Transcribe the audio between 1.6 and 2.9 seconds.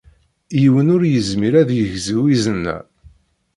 ad yegzu izen-a.